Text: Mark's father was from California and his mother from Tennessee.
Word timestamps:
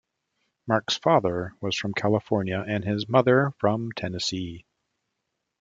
Mark's 0.65 0.97
father 0.97 1.53
was 1.61 1.77
from 1.77 1.93
California 1.93 2.65
and 2.67 2.83
his 2.83 3.07
mother 3.07 3.51
from 3.59 3.91
Tennessee. 3.91 4.65